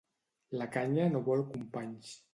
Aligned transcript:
La 0.61 0.67
canya 0.77 1.05
no 1.17 1.23
vol 1.29 1.45
companys. 1.53 2.19